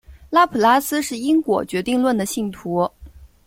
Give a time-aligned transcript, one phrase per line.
[0.31, 2.89] 拉普拉斯是因果决定论的信徒。